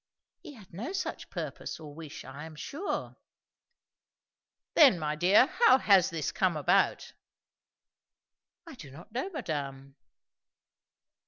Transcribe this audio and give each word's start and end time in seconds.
"He 0.41 0.53
had 0.55 0.73
no 0.73 0.93
such 0.93 1.29
purpose, 1.29 1.79
or 1.79 1.93
wish, 1.93 2.25
I 2.25 2.45
am 2.45 2.55
sure." 2.55 3.17
"Then, 4.73 4.97
my 4.97 5.15
dear, 5.15 5.45
how 5.45 5.77
has 5.77 6.09
this 6.09 6.31
come 6.31 6.57
about?" 6.57 7.13
"I 8.65 8.73
do 8.73 8.89
not 8.89 9.11
know, 9.11 9.29
madame." 9.29 9.95